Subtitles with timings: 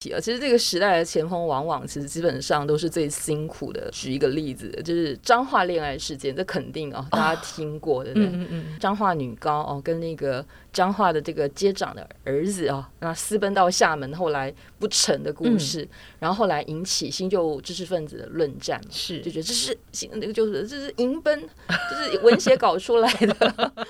[0.00, 3.90] 其实这个时代的前锋往往其实基本上都是最辛苦的。
[3.92, 8.10] 举一个例子，就是彰化恋爱事件，这肯定哦，大家听过的。
[8.14, 10.42] 嗯嗯，彰化女高哦，跟那个
[10.72, 15.82] 彰化的这个街长的儿子哦，那私奔到厦门，后来不成的故事。
[15.82, 15.88] 嗯、
[16.20, 23.72] 然后后来引起新旧知识分子的论战，是就觉得这是新那个就是这是迎奔，就是文学搞出来的。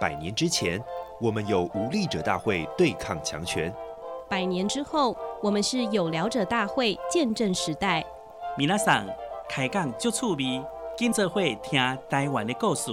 [0.00, 0.82] 百年之前。
[1.22, 3.72] 我们有无力者大会对抗强权，
[4.28, 8.04] 百年之后，我们是有聊者大会见证时代。
[8.58, 9.06] 米娜桑
[9.48, 10.60] 开讲就趣味，
[10.96, 11.80] 今朝会听
[12.10, 12.90] 台湾的故事。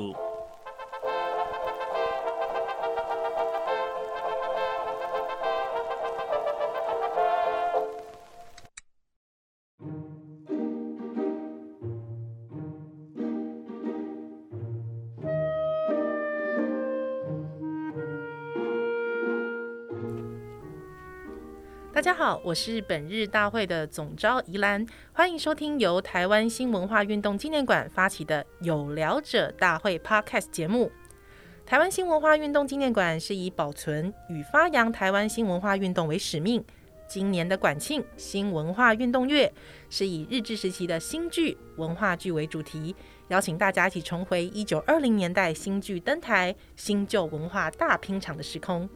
[22.20, 30.92] 好，我是本日大会的总召宜兰，欢迎收听由台湾新文化运动纪念馆发起的有聊者大会 Podcast 节目。
[31.66, 36.62] 台湾新文化运动纪念馆是以保存与发扬台湾新文化运动为使命。
[37.08, 39.50] 今年的馆庆新文化运动月
[39.90, 42.94] 是以日治时期的新剧、文化剧为主题，
[43.30, 48.90] 邀请大家一起重回一九二零年代新剧登台、新旧文化大拼场的时空。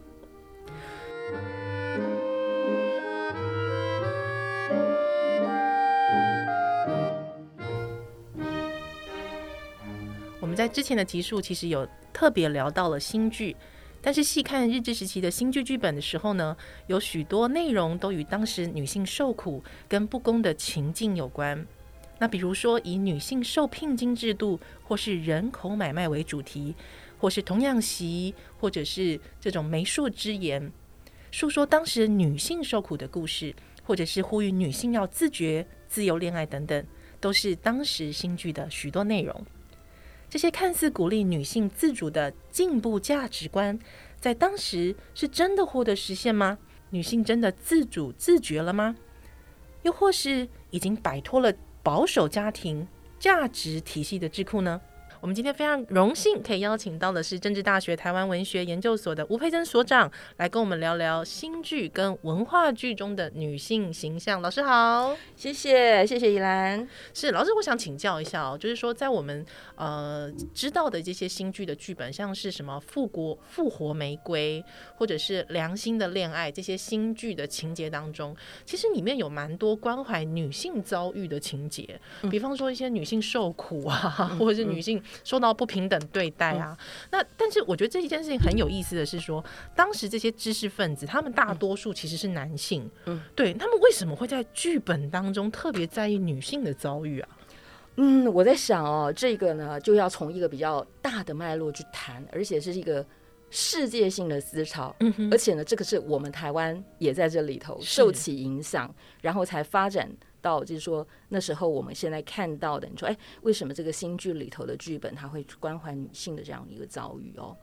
[10.43, 13.55] 我们在之前的集数其实有特别聊到了新剧，
[14.01, 21.65] 但是细看日治时期的新剧剧本的时候呢，有许多内容都与当时女性受苦跟不公的情境有关。
[22.19, 26.75] 那比如说以女性受聘金制度或是人口买卖为主题，
[27.17, 30.69] 或是童养媳，或者是这种媒妁之言，
[31.31, 36.85] 诉说当时女性受苦的故事，或者是呼吁女性要自觉、自由恋爱等等，
[37.21, 39.33] 都是当时新剧的许多内容。
[40.33, 43.77] 这些看似鼓励女性自主的进步价值观，
[44.19, 46.57] 在当时是真的获得实现吗？
[46.89, 48.95] 女性真的自主自觉了吗？
[49.83, 52.87] 又或是已经摆脱了保守家庭
[53.19, 54.81] 价值体系的智库呢？
[55.23, 64.41] 我们今天非常荣幸可以邀请到的是政治大学台湾文学研究所的吴佩珍所长，来跟我们聊聊新剧跟文化剧中的女性形象。
[64.41, 66.85] 老师好，谢谢谢谢依兰。
[67.13, 69.45] 是老师，我想请教一下哦，就是说在我们
[69.77, 74.61] 呃知道的这些新剧的剧本，像是什么复国复活玫瑰，
[74.97, 78.35] 或者是良心的恋爱这些新剧的情节当中，
[78.65, 81.97] 其实里面有蛮多关怀女性遭遇的情节，
[82.29, 85.01] 比方说一些女性受苦啊，嗯、或者是女性。
[85.23, 89.43] 受到不平等对待啊，嗯、那但是我觉得这一件事情很有意思的是说，
[89.75, 97.29] 当时这些知识分子，他们大多数其实是男性，嗯，对，他们为什么会在剧本当中特别在意女性的遭遇啊？
[97.97, 103.05] 嗯，我在想哦，这个呢就要从一个比较大的脉络去谈，而且是一个
[103.51, 110.09] 世界性的思潮，嗯，而且呢，这个是我们台湾也在这里头受其影响，然后才发展。
[110.43, 117.55] 到就是说，那时候我们现在看到的，你说，哎，为什么这个新剧里头的剧本它会关怀女性的这样一个遭遇哦？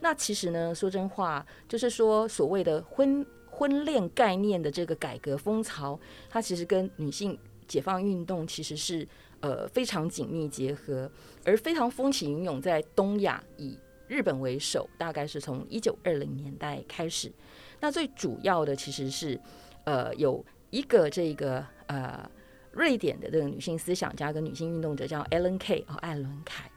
[0.00, 6.00] 那其实呢，说真话，就是说，所谓的婚婚恋概念的这个改革风潮，
[6.30, 7.38] 它其实跟女性
[7.68, 9.06] 解放运动其实是
[9.40, 11.10] 呃非常紧密结合，
[11.44, 13.78] 而非常风起云涌在东亚，以
[14.08, 17.30] 日本为首，大概是从一九二零年代开始。
[17.78, 19.38] 那最主要的其实是
[19.84, 21.62] 呃有一个这个。
[21.92, 22.30] 呃，
[22.70, 26.70] 瑞典的这个女性思想家跟女性运动者叫 Ellen K 哦，艾伦凯，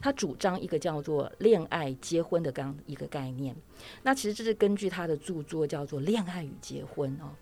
[0.00, 3.54] 她主张一个叫做恋爱结婚的这样一个概念。
[4.02, 7.36] 那其实这是根据她的著作叫做《恋爱与结婚》哦。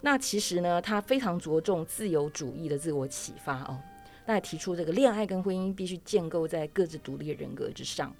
[0.00, 3.80] 那其实呢，她非常着重自由主义的自我启发哦。
[4.26, 8.12] 那提出这个恋爱跟婚姻必须建构在各自独立的人格之上，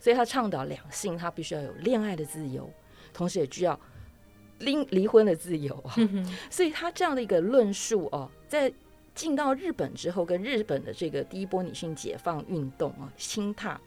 [0.00, 2.72] 所以她倡导两性，她必须要有恋爱的自由，
[3.12, 3.78] 同时也需要。
[4.58, 5.82] 离离婚的自由，
[6.50, 8.72] 所以他这样的一个论述哦，在
[9.14, 13.80] 进到日本之后，跟日本的这个第一波女性解放运动啊，亲踏，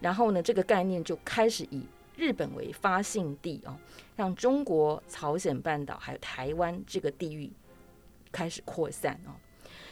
[0.00, 1.82] 然后呢，这个概念就开始以
[2.16, 3.76] 日本为发信地哦，
[4.16, 7.50] 让中国、朝鲜半岛还有台湾这个地域
[8.30, 9.32] 开始扩散哦。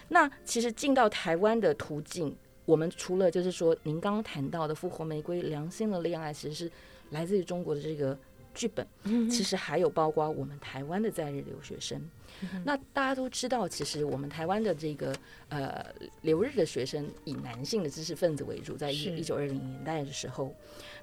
[0.09, 6.73] 那其实进到台湾的途径，我们除了就是说您刚刚谈到的复活玫瑰、良心的恋爱，其实是
[7.11, 8.19] 来自于中国的这个。
[8.59, 8.85] 剧本
[9.31, 12.03] 其实还有包括我们台湾的在日留学生，
[12.65, 15.15] 那大家都知道，其实我们台湾的这个
[15.49, 15.87] 呃
[16.23, 20.53] 留日的学生以男性的知识分子为主，在一一九二零年代的时候，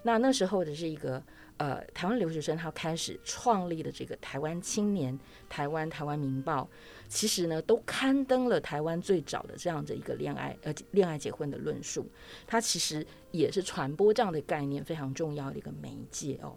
[0.03, 1.23] 那那时候的这个
[1.55, 5.17] 呃台湾留学生他开始创立的这个台湾青年
[5.47, 6.69] 台湾台湾民报，
[7.07, 12.05] 其实呢都刊登了台湾最早的这样的一个恋爱呃恋爱结婚的论述，
[12.45, 16.53] 它其实也是传播这样的概念非常重要的一个媒介哦。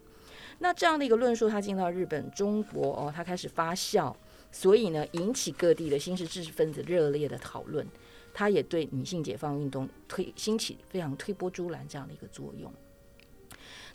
[0.58, 4.14] 那这样的一个论述，它进到日本、中国哦，它开始发酵，
[4.50, 7.86] 所以呢，引起各地的新式知识分子热烈的讨论。
[8.34, 12.72] 它也对女性解放运动推兴起非常推波助澜这样的一个作用。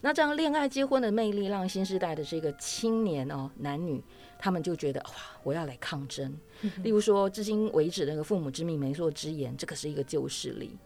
[0.02, 4.04] 那这样恋爱结婚的魅力，让新时代的这个青年哦，男女
[4.38, 6.38] 他们就觉得哇，我要来抗争。
[6.82, 10.78] 例如说，至今为止那个父母之命，媒妁之言，这可是一个旧势力。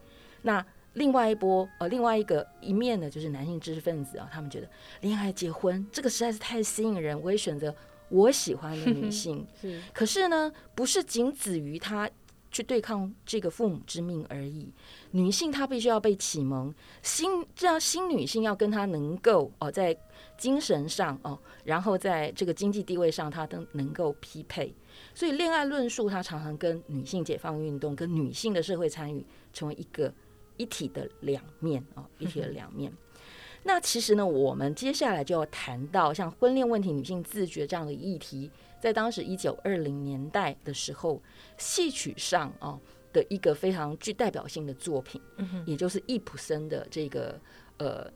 [0.42, 0.64] 那
[0.98, 4.68] 另外一波，呃，另外一个一面呢，就是男性知识分子啊，他们觉得
[5.00, 7.74] 恋爱结婚这个实在是太吸引人，我也选择
[8.08, 9.46] 我喜欢的女性。
[9.60, 12.10] 是，可是呢，不是仅止于他
[12.50, 14.72] 去对抗这个父母之命而已，
[15.12, 19.96] 女性她必须要被启蒙，新这样新女性要跟她能够哦，在
[20.36, 24.74] 精神上哦，然后在这个经济地位上，她都能够匹配。
[25.14, 30.12] 所以，恋爱论述它常常跟女性解放运动、跟女性的社会参与成为一个。
[30.58, 32.92] 一体的两面啊，一体的两面。
[33.64, 38.50] 那其实呢，我们接下来就要谈到像婚恋问题、女性自觉这样的议题，
[38.80, 41.20] 在当时一九二零年代的时候，
[41.56, 42.78] 戏曲上啊
[43.12, 45.20] 的一个非常具代表性的作品，
[45.66, 47.40] 也就是易卜生的这个
[47.78, 48.10] 呃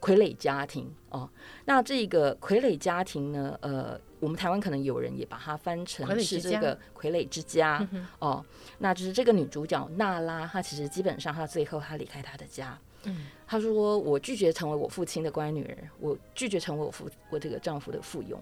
[0.00, 1.28] 傀儡家庭哦。
[1.64, 4.00] 那这个傀儡家庭呢，呃。
[4.20, 7.86] 我们台湾可能有人也把它翻成是这个傀儡之家
[8.18, 8.44] 哦，
[8.78, 18.36] 那就是这个女主角娜拉，她其实基本上她最后她离开她的家，嗯，她说我拒绝成为我父亲的乖女儿，我拒绝成为我父我这个丈夫的附庸。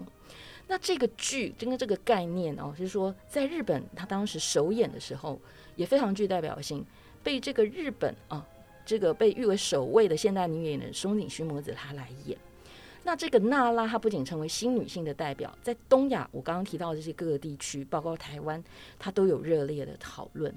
[0.68, 5.40] 那这个剧真的这个概念哦，就是说在日本她当时首演的时候
[5.76, 6.84] 也非常具代表性，
[7.22, 8.44] 被这个日本啊
[8.84, 12.36] 这个被誉为首位的现代女演员松井须磨子她来演。
[13.06, 18.60] 那这个娜拉，她不仅成为新女性的代表，在东亚，我刚刚提到的这些各个地区，包括台湾，
[18.98, 20.52] 她都有热烈的讨论。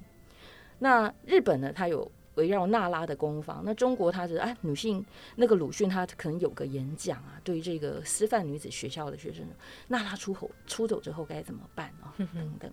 [0.79, 3.61] 那日本呢，它有围绕娜拉的攻防。
[3.63, 5.05] 那中国，它是哎，女性
[5.35, 9.45] 那个鲁迅，他可能有个演讲啊，对于这个师范女子学校的学生，
[9.89, 12.15] 娜拉出口出走之后该怎么办啊？
[12.17, 12.71] 等等。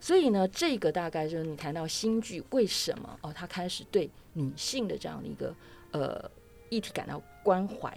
[0.00, 5.54] 所以呢，这个大概就是你谈到新剧为什么哦，他开始对女性的这样的一个
[5.92, 6.30] 呃
[6.70, 7.94] 议题感到关怀。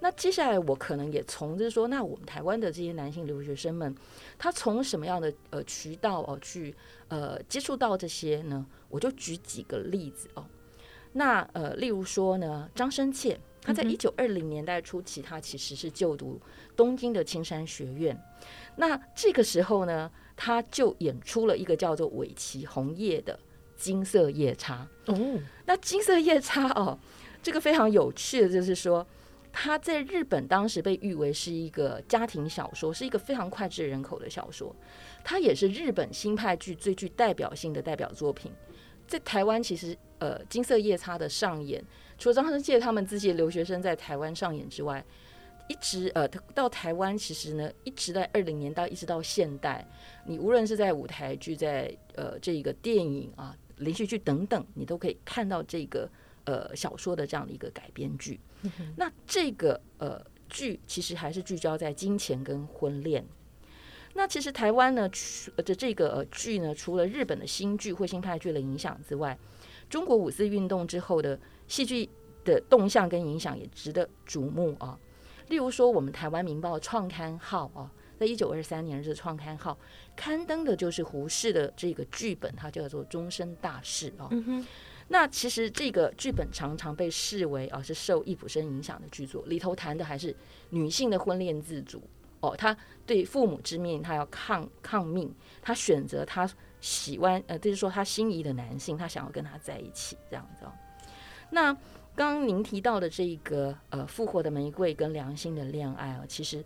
[0.00, 3.94] 那接下来我可能也从就是说，那我们台湾的这些男性留学生们，
[4.38, 6.74] 他从什么样的呃渠道哦去
[7.08, 8.64] 呃接触到这些呢？
[8.88, 10.44] 我就举几个例子哦。
[11.12, 16.40] 那呃，例如说呢，张生倩他在一九二零年代初期，他其实是就读
[16.76, 18.16] 东京的青山学院。
[18.76, 23.34] 那这个时候呢，他就演出了一个叫做尾崎红叶的
[23.76, 25.40] 《金色夜叉》哦。
[25.66, 26.98] 那《金色夜叉》哦，
[27.42, 29.06] 这个非常有趣的就是说。
[29.60, 34.72] 他在日本当时被誉为是一个家庭小说，是一个非常脍炙人口的小说。
[35.24, 38.52] 它也是日本新派剧最具代表性的代表作品。
[39.08, 41.84] 在台湾，其实呃，《金色夜叉》的上演，
[42.18, 45.04] 除了张深切他们这些留学生在台湾上演之外，
[45.66, 49.84] 一直呃到台湾，其实呢，一直在二零年代一直到现代，
[50.24, 56.08] 你无论是在舞台剧，在呃这个电影啊、连续剧等等，你都可以看到这个。
[56.48, 58.40] 呃，小说的这样的一个改编剧，
[58.96, 60.18] 那这个呃
[60.48, 63.22] 剧其实还是聚焦在金钱跟婚恋。
[64.14, 65.06] 那其实台湾呢，
[65.56, 69.38] 的这个剧呢，除了日本的新剧或新派剧的影响之外，
[69.90, 72.08] 中国五四运动之后的戏剧
[72.46, 74.98] 的动向跟影响也值得瞩目啊。
[75.48, 79.78] 例如说，我们台湾民报创刊号啊，在一九二三年的创刊号
[80.16, 84.30] 刊登的就是胡适的这个剧本，它叫做《终身大事》啊。
[85.08, 90.34] 那其实这个剧本常常被视为啊是受易卜生影响的剧作，里头谈的还是
[90.70, 92.02] 女性的婚恋自主
[92.40, 96.48] 哦，她对父母之命，她要抗抗命，她选择她
[96.80, 100.72] 喜欢呃，就是说她心仪的男性，她想要跟他在一起这样子哦。
[101.50, 101.72] 那
[102.14, 106.62] 刚刚您提到的这个呃复活的玫瑰跟良心的恋爱啊，其实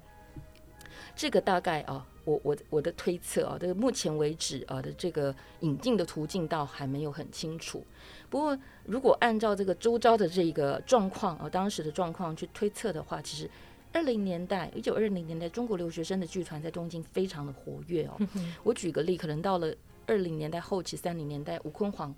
[1.17, 2.07] 这个大概啊。
[2.25, 7.85] 我我我的推测啊，这个目前为止啊的这个引进的途径倒还没有很清楚。
[8.31, 13.51] 不过，如果按照这个周遭的这个状况啊，当时的状况去推测的话，其实
[13.93, 18.17] 二零年代，一九二零年代，中国留学生的剧团在东京非常的活跃哦。
[18.63, 19.75] 我举个例，可能到了
[20.07, 22.15] 二零年代后期，三零年代，吴坤煌，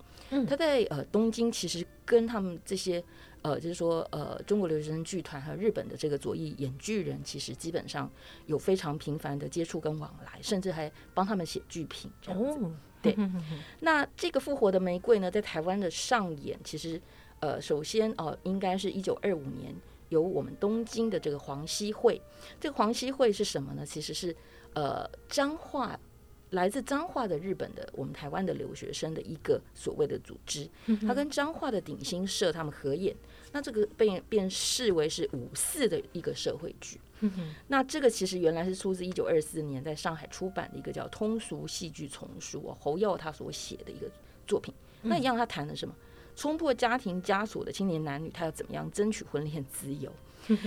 [0.47, 3.03] 他在呃东京其实跟他们这些。
[3.45, 8.11] 呃，就是说，呃，中国留学生剧团和日本的这个左翼演剧人，其实基本上
[8.47, 12.65] 有非常频繁的接触跟往来，甚至还帮他们写剧评这样子。
[12.65, 12.73] 哦、
[13.03, 13.15] 对，
[13.81, 16.99] 那这个复活的玫瑰呢，在台湾的上演，其实
[17.41, 19.75] 呃，首先哦、呃，应该是一九二五年
[20.09, 22.19] 由我们东京的这个黄溪会。
[22.59, 23.85] 这个黄溪会是什么呢？
[23.85, 24.35] 其实是
[24.73, 26.01] 呃彰化。
[26.51, 30.69] 来自彰化的日本的我们台湾的留学生的一个所谓的组织，
[31.05, 33.17] 他跟彰化的鼎新社他们合演，
[33.55, 37.01] 那这个被便视为是五四的一个社会剧。
[37.69, 44.11] 那这个其实原来是出自一九二四年在上海出版的一个叫《通俗戏剧丛书》哦，侯耀他所写的一个
[44.47, 44.75] 作品。
[45.03, 45.95] 那一样，他谈的什么？
[46.37, 50.13] 冲破家庭枷锁的青年男女，他要怎么样争取婚恋自由？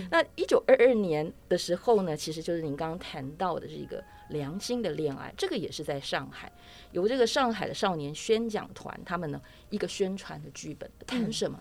[0.09, 6.51] 那一九二二年的时候呢，其实就是您刚刚谈到的这个良心的恋爱，这个也是在上海，
[6.93, 9.39] 由这个上海的少年宣讲团他们呢
[9.69, 11.59] 一个宣传的剧本，谈什么？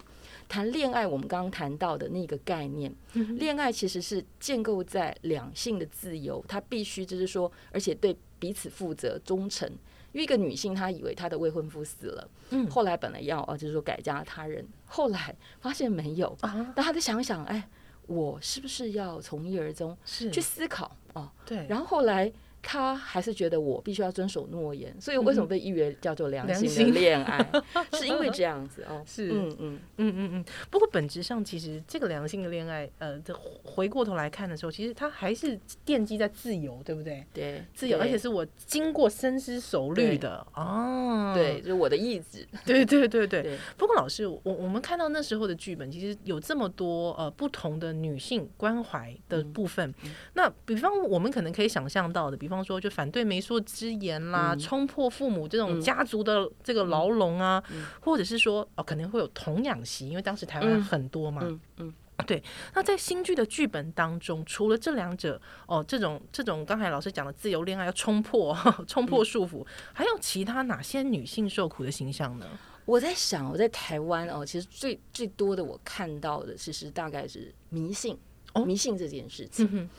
[0.48, 1.06] 谈恋爱。
[1.06, 2.94] 我们刚刚谈到的那个概念，
[3.38, 9.68] 恋爱其实是建构在两性的自由，他必须就是说，而且对彼此负责、忠诚。
[10.12, 12.28] 因为一个女性，她以为她的未婚夫死了，
[12.70, 17.68] 后来本来要啊，就是说改嫁他人，后来发现没有啊，但她再想想，哎。
[18.08, 19.98] 我是不是要从一而终？
[20.04, 21.66] 是去思考哦，对。
[21.66, 22.32] 然后后来
[22.68, 27.38] 他还是觉得我必须要遵守诺言，所以为什么被誉为叫做良心的恋爱？
[27.94, 29.00] 是因为这样子哦。
[29.06, 30.44] 是，嗯嗯嗯嗯嗯。
[30.68, 33.32] 不过本质上，其实这个良性的恋爱，呃，这
[33.62, 35.56] 回过头来看的时候，其实它还是
[35.86, 37.24] 奠基在自由，对不对？
[37.32, 41.32] 对，自由，而且是我经过深思熟虑的哦。
[41.36, 42.44] 对，就是我的意志。
[42.66, 43.56] 对对对对。
[43.76, 49.94] 不过老师，我我们看到那时候的剧本，其实有这么多呃不同的女性关怀的部分。
[50.34, 52.55] 那比方我们可能可以想象到的，比方。
[52.64, 57.62] 说，就反对媒妁之言啦，嗯、冲破父母这种家族的这个牢笼啊，
[58.00, 61.42] 或者是说哦，可能会有童养媳，因为当时台湾很多嘛。
[61.76, 61.92] 嗯，
[62.26, 62.42] 对。
[62.74, 68.56] 那在新剧的剧本当中，除了这两者哦，这种这种刚才老师讲的自由恋爱要冲破
[68.88, 72.46] 冲破束缚，嗯、还有其他哪些女性受苦的形象呢？
[72.84, 78.16] 我在想，我在台湾哦，其实最最多的我看到的，其实大概是迷信，
[78.54, 79.68] 哦、迷信这件事情。
[79.72, 79.90] 嗯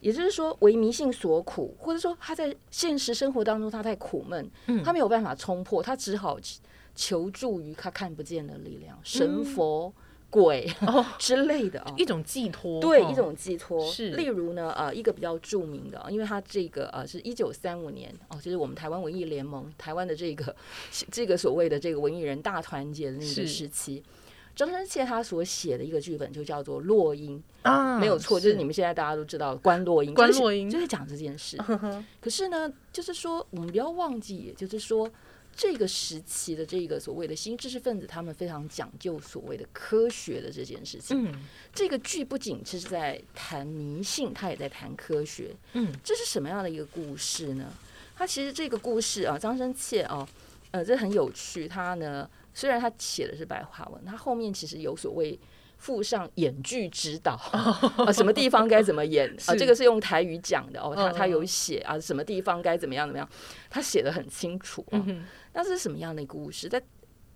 [0.00, 6.38] 也就是说，为迷信所苦，或者说他在现实生活当中他太苦闷，嗯、他没有办法冲破，他只好
[6.94, 13.84] 求助于他看不见的力量，神佛、嗯、鬼、哦、 之类的啊，一种寄托，对，哦、一种寄托。
[13.90, 20.54] 是，例如呢，呃，一个比较著名的，因为他这个呃是一九三五年哦，就是我们台湾文艺联盟，台湾的这个
[21.12, 24.02] 这个所谓的这个文艺人大团结的那个时期。
[24.56, 31.58] 张深切他所写的一个剧本就叫做《落英》啊，没有错，就是你们现在大家都知道关落英，关落英就是讲这件事。
[32.18, 35.10] 可是呢，就是说我们不要忘记，也就是说
[35.54, 41.30] 这个时期的这个所谓的新知识分子，他们非常讲究所谓的科学的这件事情。
[41.74, 45.54] 这个剧不仅是在谈迷信，他也在谈科学。
[45.74, 47.70] 嗯，这是什么样的一个故事呢？
[48.16, 50.26] 他其实这个故事啊，张深切啊，
[50.70, 51.68] 呃，这很有趣。
[51.68, 52.26] 他呢。
[52.56, 55.38] 虽然他写的是白话文，他后面其实有所谓
[55.76, 63.28] 附上演剧指导 啊，什么地方该怎么演啊，这个是用台语讲的哦，他他有写啊，什么地方该怎么样怎么样，
[63.68, 65.06] 他写的很清楚啊。
[65.52, 66.66] 那是什么样的一个故事？
[66.66, 66.82] 在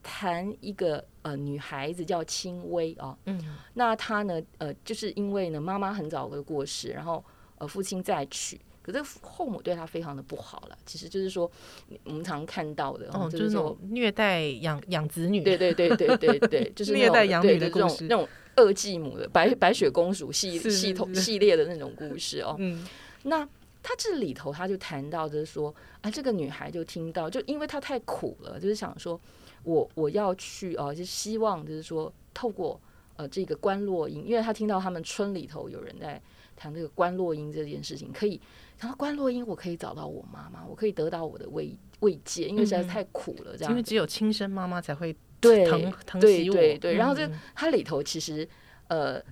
[0.03, 7.23] 谈一个呃女孩子叫青薇啊，嗯，那她呢呃就是因为呢妈妈很早的过世，然后
[7.59, 8.59] 呃父亲再娶。
[8.83, 11.51] 可是后母对他非常的不好了，其实就是说
[12.05, 22.57] 我们常看到的，哦，就是 那种虐待养养子女，对对对对对对，就是虐待养女的故事，那种恶继母的白白雪公主系系统系列的那种故事哦。
[22.59, 22.87] 嗯，
[23.25, 23.47] 那
[23.83, 29.21] 他这里头他就谈到，就是说啊，这个女孩就听到，就因为她太苦了，就是想说
[29.63, 32.81] 我我要去哦，就希望就是说透过
[33.17, 36.21] 呃这个观落音，因为她听到他们村里头有人在
[36.57, 38.41] 谈这个观落英这件事情，可以。
[38.81, 43.71] 然后关落阴，我可以找到我妈妈，我可以得到我的慰慰藉，因为实在太苦了，这样。
[43.71, 46.57] 因为只有亲生妈妈才会对疼疼惜我。
[46.57, 46.95] 对对对。
[46.95, 48.49] 然后这它里头其实，
[48.89, 49.23] 呃，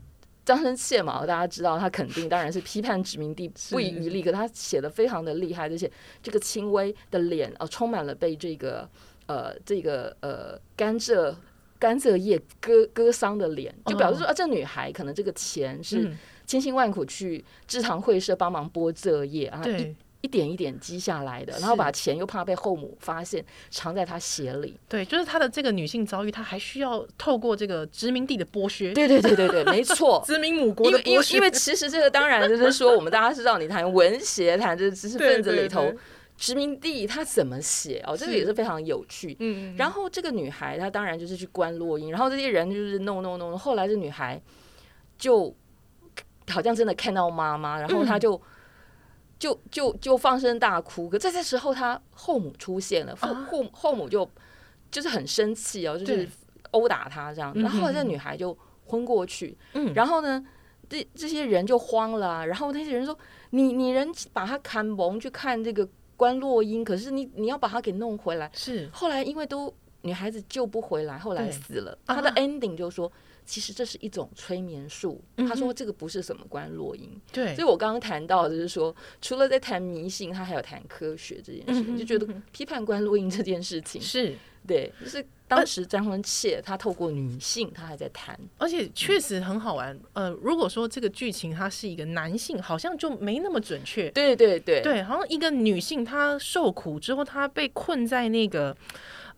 [0.45, 5.91] 张深切嘛，大家知道他肯定当然是批判殖民地 不遗余力，可他写的非常的厉害，而且
[6.23, 8.87] 这个轻微的脸哦，充满了被这个
[9.25, 11.35] 呃这个呃甘蔗
[11.79, 16.15] 甘蔗叶割割伤的脸，就表示说啊，这女孩可能这个钱是。
[16.49, 24.75] 千辛万苦去制糖会社帮忙剥蔗叶啊，一一点一点积下来的，然后把钱又怕被后母发现，藏在他鞋里。
[24.89, 28.93] 对，就是她的这个女性遭遇，她还需要透过这个殖民地的剥削。
[28.95, 31.37] 对对对对对， 没错，殖民母国的剥削。
[31.37, 35.93] 因为因为其实这个当然就是说，我们大家知道，你谈文学，谈这知识分子里头，
[36.37, 39.37] 殖民地他怎么写哦，这个也是非常有趣。
[39.39, 39.77] 嗯。
[39.77, 44.41] 然后这个女孩她当然就是去关落英，然后这些人就是弄弄弄，后来这女孩
[45.17, 45.55] 就。
[46.49, 48.41] 好像真的看到妈妈，然后他就、嗯、
[49.39, 51.09] 就就就放声大哭。
[51.09, 54.29] 可在这时候，他后母出现了，后后后母就
[54.91, 56.29] 就是很生气哦，就是
[56.71, 57.53] 殴打他这样。
[57.55, 59.57] 然后这女孩就昏过去。
[59.75, 60.45] 嗯，然后呢，
[60.89, 63.17] 这这些人就慌了、啊，然后那些人说
[63.51, 71.99] ：“你你人把他砍蒙去看这个关洛英，可是你你要把他给弄回来。”是后来因为都女孩子救不回来，后来死了。
[72.07, 73.11] 啊、他的 ending 就说。
[73.49, 77.11] 其实这是一种催眠术，他说这个不是什么关落音。
[77.33, 84.37] 对，所以我刚刚谈到就是说，除了在谈迷信，他还有谈科学这件事情，就觉得批判观落音这件事情是
[84.67, 89.99] 对，就是当时张恒惬他透过女性，他还在谈，而且确实很好玩。
[90.13, 94.11] 呃，如果说这个剧情它是一个男性，好像就没那么准确。
[94.11, 98.77] 对对对对，好像一个女性她受苦之后，她被困在那个。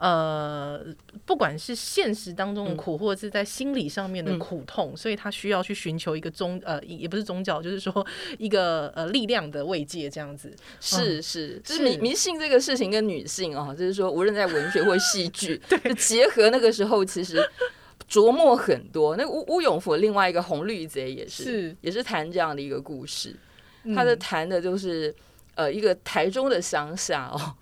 [0.00, 0.82] 呃，
[1.26, 8.04] 不管是现实当中的苦，或者是在心理上面的苦痛，嗯、所以他需要去寻求一个宗呃，也不是宗教，就是说
[8.38, 10.56] 一个呃力量的慰藉，这样子。
[10.80, 17.46] 是是，就是迷迷信这个事情跟女性啊，就是说无论在文学或戏剧， 对，结合那个时候其实
[18.08, 19.16] 琢磨很多。
[19.16, 21.76] 那吴吴永福另外一个红绿贼也是，是。
[21.82, 23.36] 也是谈这样的一个故事，
[23.94, 25.14] 他的谈的就是。
[25.54, 27.54] 呃，一个台中的乡下哦，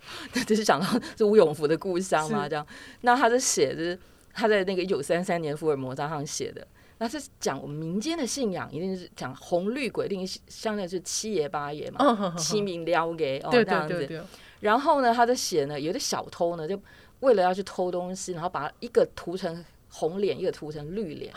[0.45, 2.65] 就是讲到是吴永福的故乡嘛，这样。
[3.01, 3.97] 那他是写的，
[4.33, 6.65] 他在那个一九三三年福尔摩沙上写的，
[6.99, 14.23] 那是讲我们民间的信仰，一定是讲红绿鬼，一定相当是七爷八爷嘛，哦、七名撩给哦这样子。
[14.61, 16.79] 然后呢，他在写呢，有的小偷呢，就
[17.21, 21.33] 为了要去偷东西，然后把一个涂成红脸，一个涂成绿脸，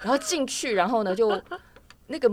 [0.00, 1.40] 然后进去，然后呢就
[2.08, 2.28] 那个。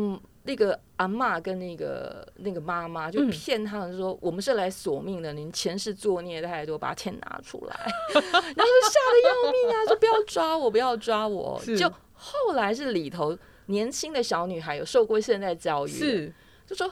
[0.49, 7.75] 那个阿嬷跟那个那个妈妈就骗他们说，我们是来索命的，您前世作孽太多，把钱拿出来，
[8.13, 11.61] 然后就吓得要命啊，说不要抓我，不要抓我。
[11.77, 13.37] 就后来是里头
[13.67, 16.33] 年轻的小女孩有受过现代教育，是
[16.65, 16.91] 就说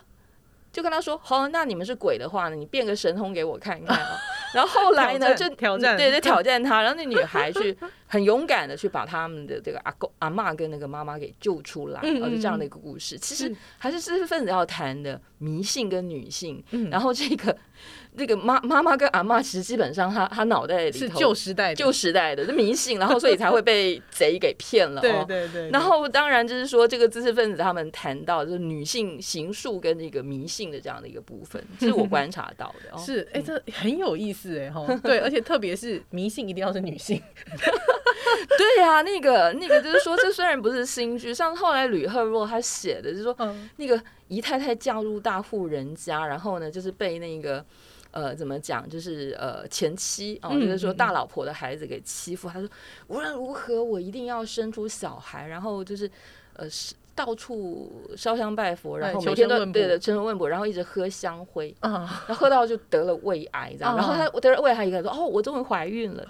[0.71, 4.19] 就跟他说，好，那你们是鬼的话呢，你变个神通给我看看啊。
[4.53, 6.83] 然后后来呢，就挑战，对，就挑 战他。
[6.83, 7.75] 然后那女孩去
[8.07, 13.17] 很勇敢的去把他们的这个阿公、阿妈跟那个妈妈给救出来，然后就这样的一个故事。
[13.17, 16.63] 其实还是知识分子要谈的迷信跟女性。
[16.89, 17.55] 然后这个。
[18.19, 24.99] 那个妈妈妈跟阿妈其实基本上他，他他脑袋里头是旧时代的，旧时代的，是迷信，然后所以才会被贼给骗了。
[24.99, 25.69] 对对对。
[25.69, 32.89] 然后当然就是说，这个知识分子他们谈到就是女性行术跟这个迷信的这样的一个部分， 是我观察到的。
[32.91, 34.83] 哦、是，哎、欸，这很有意思哎哈。
[35.03, 37.21] 对，而且特别是迷信一定要是女性。
[38.57, 43.35] 对呀、啊，那个那个就是说，这虽然不是新剧，像后来吕赫若他写的，就是说
[43.77, 47.63] 那个姨太太嫁入大户人家，然后呢，就是被那个。
[48.11, 48.89] 呃，怎么讲？
[48.89, 52.49] 就是呃，前妻哦，就是说大老婆的孩子给欺负。
[52.49, 52.67] 他说
[53.07, 55.45] 无论如何，我一定要生出小孩。
[55.45, 56.09] 然后就是
[56.53, 56.65] 呃，
[57.13, 63.95] 到处烧香拜佛，然后每天都对的，求神问卜，然后一直喝香灰嗯，然后喝到就得了胃癌，这样。
[63.95, 66.23] 然后他我得了胃癌，一个说哦，我终于怀孕了。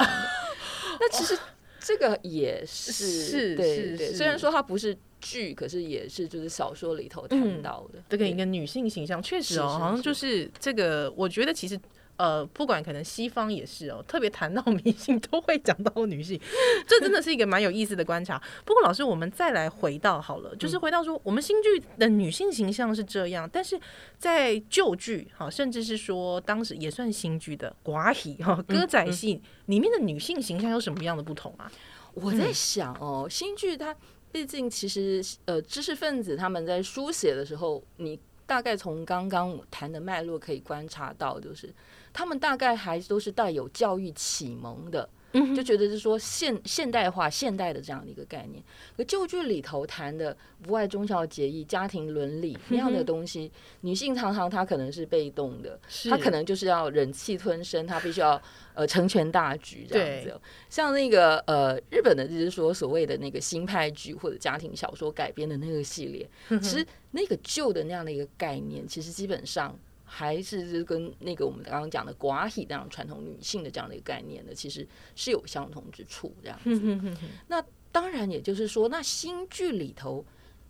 [1.00, 1.38] 那其实
[1.80, 4.14] 这个也是是，对对。
[4.14, 4.98] 虽然说它不是。
[5.20, 11.12] 剧可是也是就是小说里头谈到的，这个一个女性形象确实哦，好像就是这个。
[11.18, 11.78] 我觉得其实
[12.18, 16.40] 呃，不管可能西方也是哦，特别谈到迷信 都会讲到女性，
[16.88, 18.42] 这真的是一个蛮有意思的观察。
[18.66, 23.80] 不过老师，我们再来回到好了，就是回到说我们新剧的女性形象是这样，但是
[24.18, 31.72] 在旧剧哈，甚至是说当时也算新剧的寡戏哈歌仔戏里面的女性形象有什么样的不同啊？
[32.14, 33.96] 我在想哦，新剧它。
[34.30, 41.72] 毕竟，其实呃，知识分子他们在书写的时候，你大概从刚刚谈的脉络可以观察到，就是
[42.12, 45.08] 他们大概还都是带有教育启蒙的。
[45.56, 48.64] 就觉得是说现现代化、现代的这样的一个概念。
[48.96, 58.42] 可旧剧里头谈的不外忠孝节义、家庭伦理那样的东西，女性常常她可能是被动的，她可能就是要忍气吞声，她必须要
[58.74, 60.42] 呃成全大局这样子。
[60.70, 69.78] 像那个呃日本的，就是说所谓的那个新派剧或者家庭小说改编的那个系列，其实那个旧的那样的一个概念，其实基本上。
[70.10, 77.18] 还是跟那个我们刚刚讲的寡喜这样传统女性的这样的一个概念呢，其实是有相同之处这样子。
[77.48, 80.26] 那当然，也就是说，那新剧里头，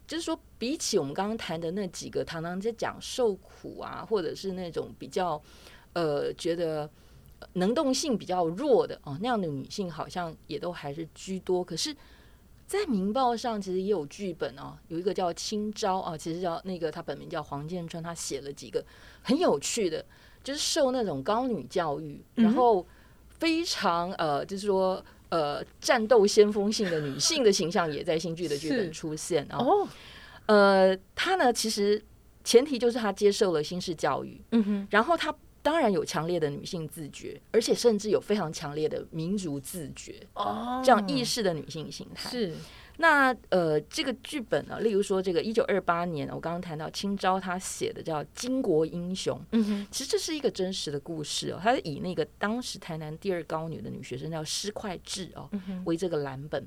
[0.08, 5.41] 就是说，比起我们刚刚谈的那几个，常常在讲受苦啊，或者是那种比较
[5.93, 6.89] 呃觉得
[7.54, 11.63] 能动性比较弱的哦那样的女性，好像也都还是居多。
[11.63, 11.95] 可是。
[12.67, 18.84] 在《明报》上其实也有剧本哦，有一个叫清朝啊，其实叫那个他本名叫黄建川，他写了几个
[19.23, 20.06] 很有趣的，
[20.43, 22.86] 就是受那种高女教育，然后
[23.30, 29.88] 非常呃，就是说呃战斗先锋性的女性的形象也在新剧的剧本出现哦。
[30.47, 32.03] 呃，他呢其实
[32.43, 35.34] 前提就是他接受了新式教育，嗯哼，然后他。
[35.67, 42.53] 当然有强烈的女性自觉，而且甚至有非常强烈的民族自觉哦，这样意识的女性形态是。
[42.99, 51.60] 那呃，这个剧本呢，例如说这个一九二八年，我刚刚谈到清朝他写的叫《巾帼英雄》，嗯哼，其实这是一个真实的故事哦。
[51.62, 55.47] 他是以那个当时台南第二高女的女学生叫施快志哦
[55.86, 56.65] 为这个蓝本，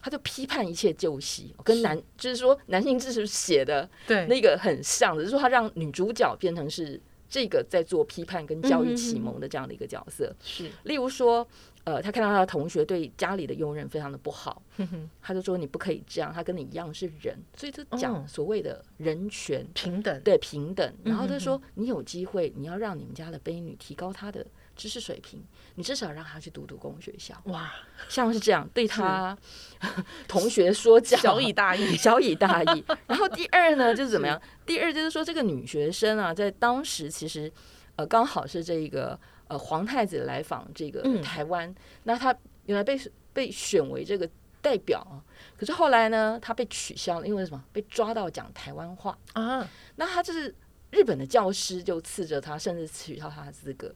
[0.00, 7.00] 他就批判一切旧习，跟男就是说男性志士写的对那个很像只，就是说他让女主角变成是
[7.32, 10.70] 这个在做批判跟教育启蒙的这样的一个角色，是。
[10.84, 11.48] 例如说。
[11.84, 14.62] 呃，他看到他的同学对家里的佣人非常的不好，
[15.20, 19.66] 他就说你不可以这样，他跟你一样是人，所以他讲所谓的人权。
[19.74, 20.94] 平等，对平等。
[21.02, 25.42] 然后他说你有机会，你要让你们家的婢女提高她的知识水平，
[25.74, 27.34] 你至少让他去读读公学校。
[27.44, 27.72] 哇，
[28.08, 29.36] 像是这样对他
[30.26, 32.84] 同学说教，小以大义，小以大义。
[33.06, 34.40] 然后第二呢，就是怎么样？
[34.66, 37.52] 第二就是说这个女学生啊，在当时其实
[37.96, 39.18] 呃刚好是这个。
[39.48, 42.98] 呃，皇太子来访这个台湾，嗯、那她原来被
[43.34, 44.26] 被选为这个
[44.62, 45.20] 代表啊，
[45.58, 47.62] 可是后来呢，他被取消了，因为什么？
[47.70, 49.68] 被抓到讲台湾话啊。
[49.96, 50.54] 那他就是
[50.90, 53.94] 日本的教师就斥责他，甚至取消他的资格。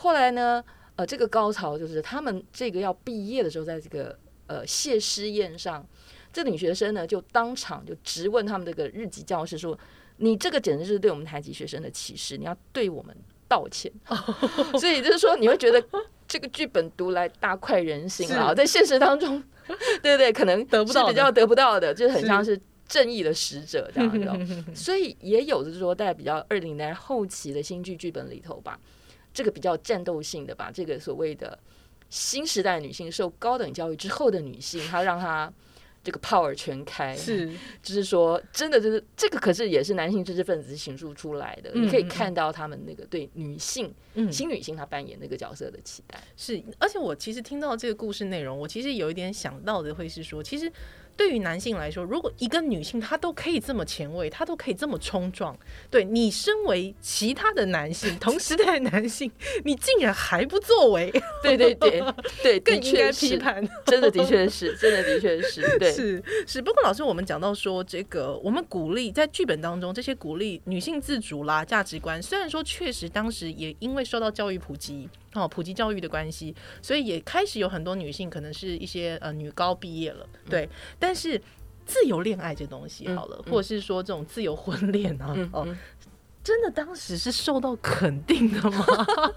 [0.00, 0.64] 后来呢，
[0.96, 5.86] 呃，这个高潮就是他们这个要毕业的时候，在这个呃谢师宴上，
[6.32, 9.78] 这女学生呢就当场就直问他们这个日籍教师说
[10.16, 13.14] ：“你这个简直是对我们台籍学生的歧视，你要对我们。”
[13.50, 13.90] 道歉，
[14.78, 15.84] 所以就是说，你会觉得
[16.28, 19.42] 这个剧本读来大快人心啊，在现实当中，
[20.00, 24.38] 对对，可能得不到比较得不到的，就是很像是正义的使者这样的。
[24.72, 28.78] 所以也有就是说，在比较二零年代后期的新剧剧本里头吧，
[29.32, 31.58] 这个比较战斗性的吧，这个所谓的
[32.08, 35.52] 新时代女性受高等教育之后的女性，她让她。
[36.02, 37.46] 这个 power 全开，是，
[37.82, 41.72] 就是说，真的就是这个，可是也是男性知识分子形塑出来的。
[41.74, 46.18] 嗯、你可以看到他们那个对女性、嗯、新女性她扮演那个角色的期待。
[46.38, 50.72] 是，而且我其实听到这个故事内容，我其实有一点想到的会是说，其实。
[51.20, 55.54] 对于男性来说，如果一个女性她都可以这么前卫，她都可以这么冲撞，
[55.90, 59.30] 对，你身为其他的男性，同时代男性，
[59.62, 62.02] 你竟然还不作为，对对对
[62.42, 63.62] 对，更应该批判。
[63.84, 66.62] 真的的确是，真的的确是， 对，是是。
[66.62, 75.06] 不过老师，我们讲到说这个，我们鼓励在剧本当中这些鼓励女性自主啦价值观，虽然说确实当时也因为受到教育普及。
[75.34, 80.64] 哦，普及教育的关系，所以也开始有很多女性可能是一些呃女高毕业了，对。
[80.64, 81.40] 嗯、但是
[81.86, 85.78] 自由恋爱这东西好了，嗯、或者是说这种自由婚恋啊，嗯、 哦，嗯、
[86.42, 88.86] 真的当时是受到肯定的吗？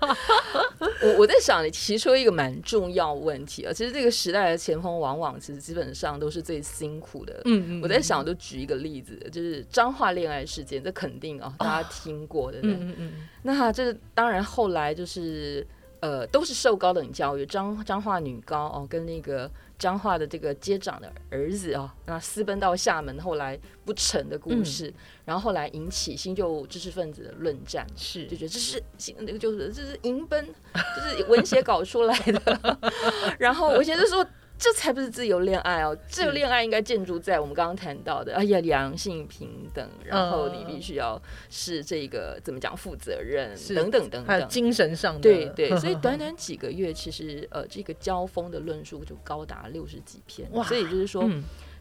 [1.03, 3.71] 我我在想，你提出一个蛮重要问题啊。
[3.71, 7.41] 其实这个时代的前锋往往其实基本上都是最辛苦的。
[7.45, 7.81] 嗯嗯。
[7.83, 12.59] 我在想，我就举一个例子，就是彰化恋爱事件，这肯定啊，大家听过的。
[12.63, 13.13] 嗯嗯嗯。
[13.43, 15.65] 那这当然后来就是。
[16.03, 32.91] 呃，都是受高等教育，彰彰化女高哦，跟那个彰化的这个街长的儿子哦，那私奔到厦门，后来不成的故事，嗯、然后后来引起新旧知识分子的论战，是就觉得这是新那个就是这是淫奔，就是文学搞出来的，
[33.39, 34.27] 然后我觉得说。
[34.63, 35.93] 这才不是自由恋爱哦！
[36.07, 45.77] 自由恋爱应该建筑在我们刚刚谈到的，哎呀，良性平等，然后你必须要是这个怎么讲负责任等等等等，还有精神上的对对。
[45.77, 51.29] 所以短短几个月，其实呃，这个交锋的论述就高达六十几篇，所以就是说，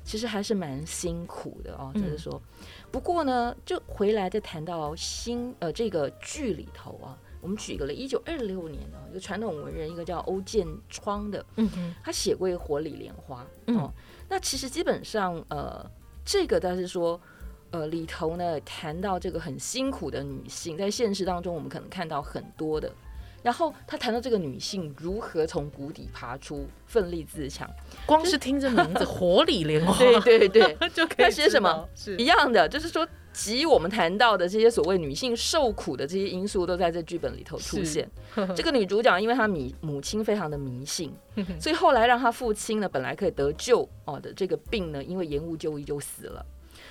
[0.03, 1.93] 其实还是蛮辛苦的哦。
[1.95, 2.43] 就是说，
[2.91, 7.17] 不过呢，就回来再谈到新呃这个剧里头啊。
[7.43, 13.45] 我们举一个例，一九二六年呢，有传统文人一个叫欧建窗的，嗯哼，他写过一个《火里莲花》
[13.77, 13.93] 哦。
[14.29, 15.85] 那其实基本上，呃，
[16.25, 17.21] 这个倒是说，
[17.73, 22.89] 呃，里头呢谈到这个很辛苦的女性，在现实当中我们可能看到很多的。
[23.43, 27.69] 然后他谈到这个女性如何从谷底爬出，奋力自强。
[28.07, 33.05] 光是听这名字《火里莲花》，对对对， 就可以写什么是一样的，就是说。
[33.33, 38.09] 及我们谈到的这些所谓女性受苦的这些因素，都在这剧本里头出现。
[38.55, 41.13] 这个女主角，因为她迷母亲非常的迷信，
[41.59, 46.45] 所以后来让她父亲呢，本来可以得救哦的这个病呢，因为延误就医就死了。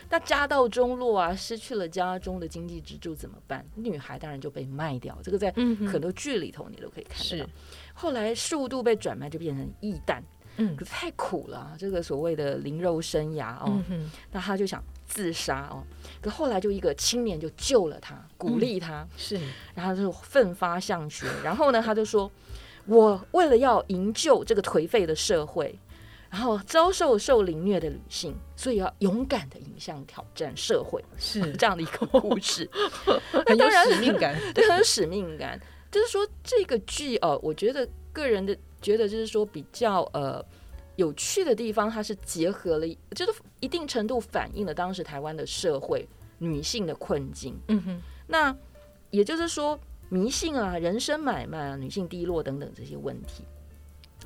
[0.10, 3.66] 那家道中落啊，失去了家中的经济支柱怎么办？
[3.76, 5.18] 女孩当然就被卖掉。
[5.24, 7.46] 这个在很多剧里头你都可以看到。
[7.94, 10.22] 后来数度被转卖，就变成义旦。
[10.58, 13.82] 嗯，可是太苦了，这个所谓的灵肉生涯哦。
[14.32, 14.84] 那他就想。
[15.12, 15.84] 自杀哦，
[16.22, 19.40] 可后来就一个青年就救了他，鼓励他，嗯、是，
[19.76, 21.28] 然后就奋发向学。
[21.44, 22.32] 然后呢，他就说
[22.88, 25.78] ：“我为了要营救这个颓废的社会，
[26.30, 32.70] 然后遭受受凌虐的女性，所以要勇敢的迎向挑战社会。”是 这样的一个故事，
[33.46, 35.60] 很有使命感， 对，很有使命感。
[35.92, 40.44] 就是说这个剧哦，我觉得个人的觉得就是说比较呃。
[41.02, 42.86] 有趣的地方，它是结合了，
[43.16, 47.60] 就是一定程度反映了当时台湾的社会女性的困境。
[47.68, 48.56] 嗯哼，那
[49.10, 53.44] 也就是说，迷信啊、人身买卖啊、女性低落等等这些问题。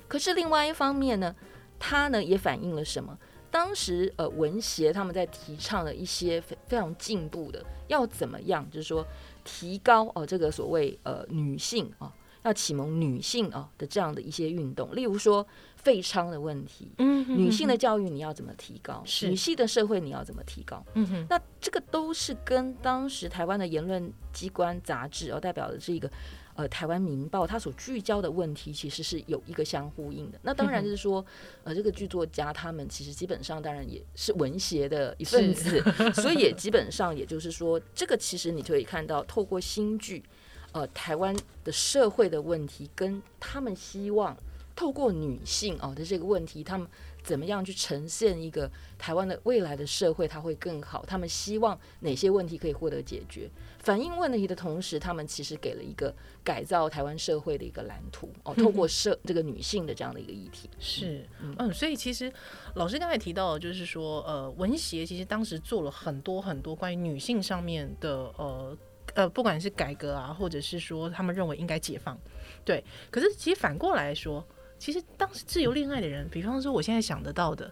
[0.07, 1.33] 可是另外一方面呢，
[1.79, 3.17] 它呢也反映了什么？
[3.49, 9.05] 当时呃，文协他们在提倡的一些非非常进步的，要怎么样，就是说
[9.45, 12.11] 提高哦、呃、这个所谓呃女性啊、呃，
[12.43, 15.45] 要启蒙女性啊、呃、的这样的一些运动，例如说
[15.85, 19.01] 废娼的问题，嗯，女性的教育你要怎么提高？
[19.05, 20.83] 是女性的社会你要怎么提高？
[20.95, 26.09] 嗯哼，那这个都是跟当时台湾的言论机关杂志而、呃、代表的这个。
[26.57, 30.39] 呃，台湾《民报》它所聚焦的问题其实是有一个相呼应的。
[30.41, 31.25] 那当然就是说，
[31.65, 35.83] 呃，这个剧作家他们其实基本上当然也是文协的一份子，
[36.15, 40.23] 所以也基本上也就是说，这个其实你就可以看到，透过新剧，
[40.71, 44.33] 呃，台湾的社会的问题跟他们希望
[44.75, 46.87] 透过女性哦的这个问题，他们。
[47.25, 51.03] 怎么样去呈现一个台湾的未来的社会，它会更好？
[51.07, 53.49] 他们希望哪些问题可以获得解决？
[53.79, 60.69] 反映问题的同时，他们其实给了一个改造台湾社会的一个蓝图哦，透过社这个女性的这样的一个议题。
[60.77, 62.31] 是，嗯，所以其实
[62.75, 68.77] 老师刚才提到，就是说，呃，文协其实当时做了很多很多关于女性上面的，呃
[69.15, 72.15] 呃，不管是改革啊，或者是说他们认为应该解放，
[72.63, 72.83] 对。
[73.09, 74.45] 可是其实反过来说。
[74.85, 77.71] 其实当时自由恋爱的人，比方说我现在想得到的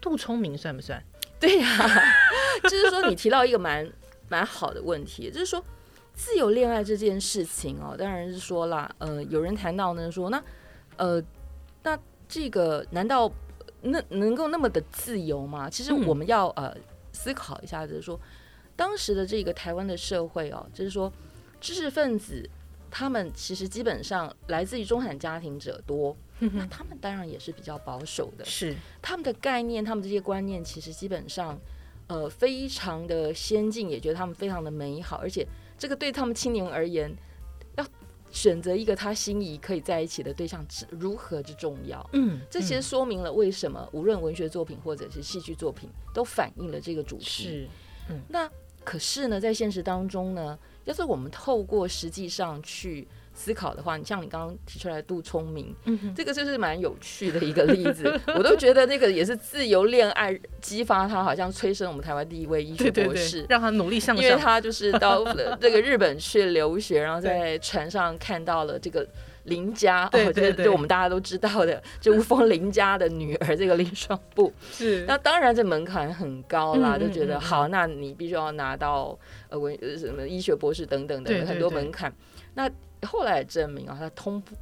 [0.00, 1.02] 杜聪明算不算？
[1.40, 1.90] 对呀、啊，
[2.62, 3.84] 就是说你提到一个蛮
[4.28, 5.60] 蛮好的问题，就是说
[6.14, 10.40] 自由恋爱这件事情哦，当然是说啦，呃，有人谈到呢说，那
[10.98, 11.20] 呃，
[11.82, 11.98] 那
[12.28, 13.28] 这个难道
[13.80, 15.68] 那能够那么的自由吗？
[15.68, 16.72] 其实我们要呃
[17.12, 18.16] 思考一下，就是说
[18.76, 21.12] 当时的这个台湾的社会哦，就是说
[21.60, 22.48] 知识分子
[22.92, 26.14] 他们其实基本上来自于中产家庭者多。
[26.38, 31.56] 那他们当然也是比较保守的，是他们的概念，他们这些观念其实基本上，
[32.08, 35.46] 呃，非常的先进，也觉得他们非常的美好，而且
[35.78, 37.14] 这个对他们青年而言，
[37.76, 37.86] 要
[38.32, 42.04] 选择一个他心仪可以在一起的对象，如何之重要。
[42.12, 47.24] 嗯，这其实说明了为什么无论文学作品或者是戏剧作品，都反映了这个主题。
[47.24, 47.68] 是，
[48.10, 48.50] 嗯，那
[48.82, 53.06] 可是呢，在现实当中呢，要是我们透过实际上去。
[53.34, 58.20] 思考的话，你像你刚刚提出来的杜聪明，嗯，这个就是蛮有趣的一个例子。
[58.36, 64.22] 我都觉得那个也是自由恋爱激发他，好像催生我们台湾第一位医学博士，让他努力向上。
[64.22, 69.08] 因为他就是到了这个日本去留学，然后 在船上看到了这个
[69.44, 74.52] 林家，对对对，哦，就是我们大家都知道的，就吴峰林家的女儿这个林双布。
[74.70, 82.12] 是，那当然这门槛很高啦，就觉得好，那你必须要拿到呃文什么医学博士等等的很多门槛，
[82.54, 82.70] 那。
[83.04, 84.54] 后来证明啊，他通不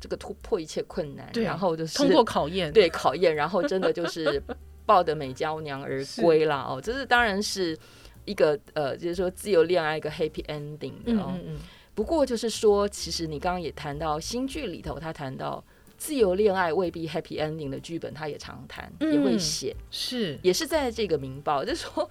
[0.00, 4.42] 这个突破一切困难，然后就是通过考验，对考验，然后真的就是
[4.84, 6.80] 抱得美娇娘而归了 哦。
[6.82, 7.78] 这是当然是
[8.24, 11.34] 一个呃，就是说自由恋爱一个 happy ending 的哦。
[11.36, 11.56] 嗯嗯嗯。
[11.94, 15.62] 不过就是说，其实你刚刚也谈到新剧里头，他谈到
[15.96, 22.10] 自由恋爱未必 happy ending 的剧本，他也常谈，也会写，是也是在这个《明报》， 就是说。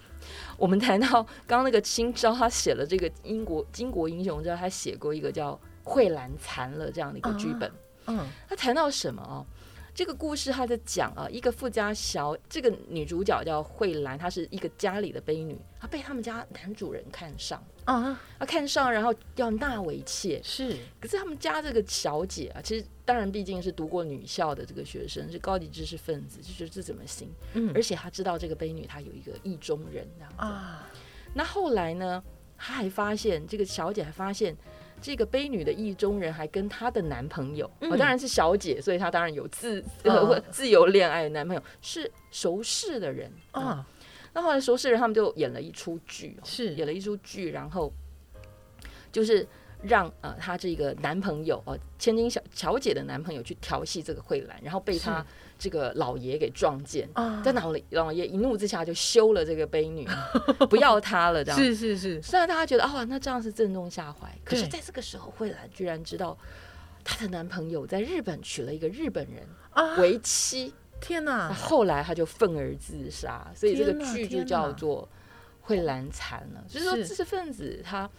[0.58, 5.52] 我们谈到刚刚那个清照，他写了这个英国巾帼英雄之后，他写过一个叫
[5.84, 7.69] 《蕙兰残了》这样的一个剧本。
[8.06, 9.43] 嗯，他谈到什么啊？
[9.93, 20.41] 这个故事他在讲啊，一个富家小，这个女主角叫蕙兰，她是一个家里的悲女，她被他们家男主人看上啊，她看上，然后要纳为妾。
[20.43, 27.29] 是，可是他们家这个小姐啊，其实当然毕竟是读过女校的这个学生，是高级知识分子，就觉得这怎么行？
[27.53, 30.89] 嗯，而且她知道这个悲女她有一个意中人这样子啊。
[31.36, 32.23] 那后来呢，
[32.58, 34.58] 她还发现这个小姐还发现。
[35.04, 43.86] 这个悲女的意中人还跟她的男朋友，嗯、哦，当然是小姐，所以她当然有自、呃、自由恋爱的男朋友，是熟识的人啊。
[44.34, 47.92] 那后来熟识人他们就演了一出剧，是演了一出剧，然后
[49.12, 49.46] 就是。
[49.86, 55.26] 让呃，她这个男朋友呃，千金小小姐的男朋友去调戏这个蕙兰，然后被他
[55.63, 57.08] 这个老爷给撞见，
[57.41, 60.06] 在老老爷一怒之下就休了这个悲女，
[60.69, 61.56] 不要她了，这样。
[61.63, 62.21] 是是是。
[62.21, 66.38] 虽然大家觉得啊、哦，那这样是正中下怀，可是在这个时候，慧兰居然知道
[67.02, 69.47] 她的男朋友在日本娶了一个日本人
[69.99, 71.54] 为妻，天哪！
[71.54, 75.08] 后来她就愤而自杀，所以这个剧就叫做
[75.65, 78.10] 《蕙兰残了》，就是说知识分子他。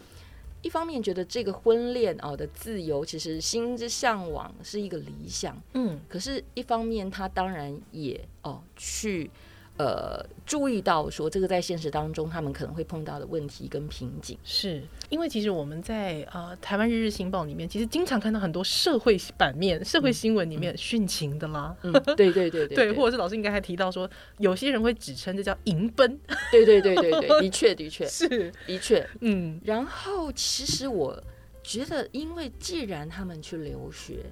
[0.65, 9.31] 一方面觉得这个婚恋哦的自由，其实心之向往是一个理想，嗯，可是，一方面他当然也哦去
[9.77, 24.09] 呃，注意到说这个在现实当中他们可能会碰到的问题跟瓶颈，是因为其实我们在呃台湾日日新报里面，其实经常看到很多社会版面、社会新闻里面殉情的啦，嗯，对对对 对，或者是老师应该还提到说，
[24.39, 26.21] 有些人会指称这叫迎奔，
[26.53, 31.21] 对对对对对，的确的确是的确，嗯，然后其实我
[31.65, 34.27] 觉得，因为既然他们去留学，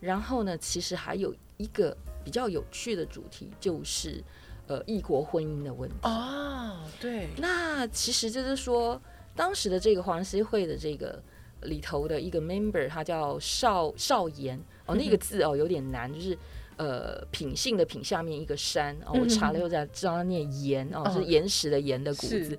[0.00, 4.20] 然后呢，其实还有一个比较有趣的主题就是。
[4.66, 5.96] 呃，异国婚姻的问题。
[6.02, 9.00] 哦，对，那其实就是说，
[9.34, 11.22] 当时的这个黄溪会的这个
[11.62, 16.38] 里头的一个 member，他叫邵邵岩哦，那个字哦有点难，就是
[16.76, 22.58] 呃品性的品下面一个山哦，我查了又在知道他念岩哦，是岩石的岩的古字，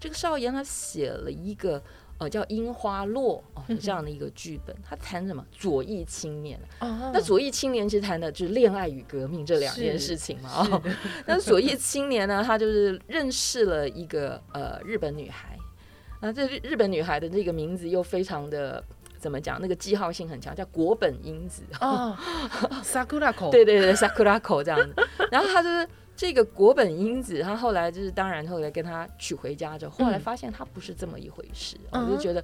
[0.00, 1.82] 这个邵岩他写了一个。
[2.18, 6.58] 呃，叫《樱花落》哦，这样的一个剧本，他谈什么左翼青年？
[6.78, 10.50] 哦，那左翼青年其实谈的就是恋爱与革命这两件事情嘛。
[10.54, 10.82] 哦，
[11.26, 15.58] 那左翼青年呢，他就是认识了一个呃日本女孩，
[16.20, 18.82] 啊，这日本女孩的这个名字又非常的
[19.18, 19.60] 怎么讲？
[19.60, 22.16] 那个记号性很强，叫国本英子哦，
[22.84, 24.94] Sakurako，对对对，Sakurako 这样子，
[25.32, 25.88] 然后他就是。
[26.16, 32.40] 这个国本英子，她后来就是当然后来跟他娶回家之后，后来发现他不是这么一回事，我、嗯、就觉得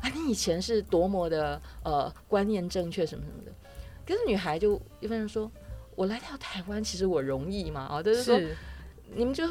[0.00, 3.52] 啊，你以前是多么的呃观念正确什么什么的。
[4.06, 5.50] 可是女孩就一般人说，
[5.94, 8.54] 我来到台湾，其实我容易嘛啊，就是说是。
[9.14, 9.44] 你们就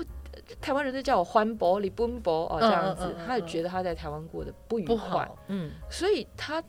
[0.59, 6.61] 台湾人就叫我欢伯李奔伯哦这样子，嗯嗯嗯嗯、他就觉得他在台湾过得不愉快，嗯，所以他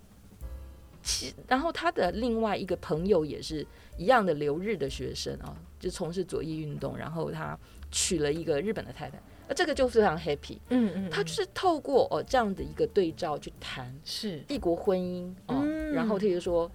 [1.02, 5.54] 其然后他的另外一个朋友也是一样的留日的学生啊。
[5.78, 7.58] 就从事左翼运动，然后他
[7.90, 10.58] 娶了一个日本的太太，那这个就非常 happy。
[10.70, 16.70] 嗯嗯，他就是透过哦这样的一个对照去谈是异国婚姻哦，嗯、然后他就说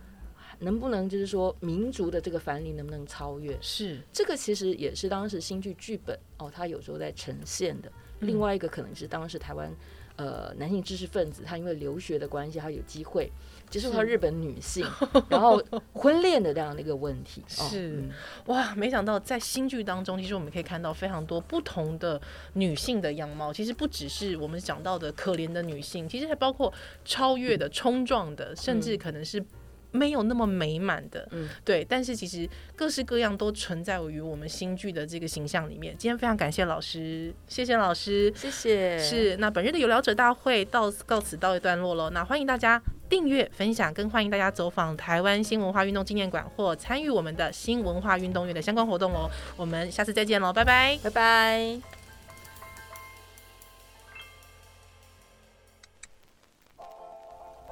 [0.59, 3.57] 能不能就是说民族的这个藩篱能不能超越？
[3.61, 7.91] 是这个其实也是当时新剧剧本哦，他有时候在呈现的。
[8.19, 9.73] 另外一个可能是当时台湾
[10.15, 13.31] 呃男性知识分子，他因为留学的关系，他有机会。
[13.71, 14.85] 接触到日本女性，
[15.29, 15.59] 然后
[15.93, 18.11] 婚恋的这样的一个问题，是、哦嗯、
[18.47, 22.21] 哇，没想到在新剧当中，其实我们可以看到非常多不同的
[22.53, 23.51] 女性的样貌。
[23.51, 26.71] 其实不只是我们讲到的可怜的女性，其实还包括
[27.05, 29.43] 超越的、冲撞的，甚至可能是。
[29.91, 35.95] 没有那么美满的，嗯，对，但是其实各式各样都存在于我们新剧的这个形象里面。
[35.97, 38.97] 今天非常感谢老师，谢谢老师，谢谢。
[38.97, 42.09] 是，那本日的有聊者大会到告辞到一段落了。
[42.11, 49.29] 那欢迎大家订阅、分享，更欢迎大家走访台湾新文化运动纪念馆或参与我们的新文化运动月的相关活动哦。
[49.57, 51.81] 我们下次再见喽，拜拜，拜拜。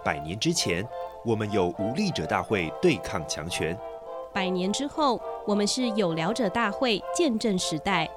[0.03, 0.85] 百年之前。
[1.25, 3.77] 我们有无力者大会对抗强权，
[4.33, 8.09] 百年之后，我们是有聊者大会见证时代。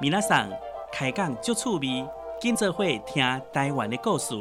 [0.00, 0.48] 米娜桑
[0.90, 2.04] 开讲就趣味，
[2.40, 4.34] 今则会听台湾的故事。